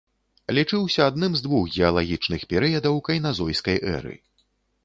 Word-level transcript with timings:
Лічыўся 0.59 1.01
адным 1.09 1.35
з 1.39 1.45
двух 1.47 1.63
геалагічных 1.79 2.41
перыядаў 2.55 2.95
кайназойскай 3.09 3.77
эры. 3.95 4.15